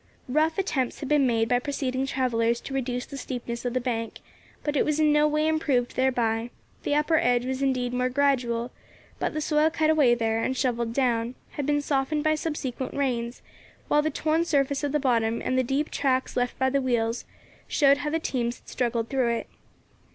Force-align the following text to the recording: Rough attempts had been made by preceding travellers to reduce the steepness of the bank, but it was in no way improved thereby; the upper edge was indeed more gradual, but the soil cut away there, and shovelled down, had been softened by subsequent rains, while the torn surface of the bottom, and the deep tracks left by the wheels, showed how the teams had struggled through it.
Rough 0.27 0.57
attempts 0.57 0.99
had 1.01 1.09
been 1.09 1.27
made 1.27 1.47
by 1.47 1.59
preceding 1.59 2.07
travellers 2.07 2.59
to 2.61 2.73
reduce 2.73 3.05
the 3.05 3.17
steepness 3.19 3.65
of 3.65 3.75
the 3.75 3.79
bank, 3.79 4.17
but 4.63 4.75
it 4.75 4.83
was 4.83 4.99
in 4.99 5.13
no 5.13 5.27
way 5.27 5.47
improved 5.47 5.95
thereby; 5.95 6.49
the 6.81 6.95
upper 6.95 7.17
edge 7.17 7.45
was 7.45 7.61
indeed 7.61 7.93
more 7.93 8.09
gradual, 8.09 8.71
but 9.19 9.35
the 9.35 9.41
soil 9.41 9.69
cut 9.69 9.91
away 9.91 10.15
there, 10.15 10.41
and 10.43 10.57
shovelled 10.57 10.91
down, 10.91 11.35
had 11.51 11.67
been 11.67 11.83
softened 11.83 12.23
by 12.23 12.33
subsequent 12.33 12.95
rains, 12.95 13.43
while 13.89 14.01
the 14.01 14.09
torn 14.09 14.43
surface 14.43 14.83
of 14.83 14.91
the 14.91 14.99
bottom, 14.99 15.39
and 15.39 15.55
the 15.55 15.61
deep 15.61 15.91
tracks 15.91 16.35
left 16.35 16.57
by 16.57 16.71
the 16.71 16.81
wheels, 16.81 17.23
showed 17.67 17.97
how 17.99 18.09
the 18.09 18.17
teams 18.17 18.57
had 18.57 18.67
struggled 18.69 19.07
through 19.07 19.29
it. 19.31 19.47